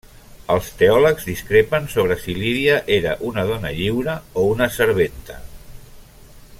Els 0.53 0.69
teòlegs 0.77 1.27
discrepen 1.31 1.85
sobre 1.95 2.17
si 2.23 2.35
Lídia 2.39 2.79
era 2.97 3.13
una 3.31 3.43
dona 3.53 3.75
lliure 3.81 4.15
o 4.33 4.47
una 4.55 4.69
serventa. 4.79 5.39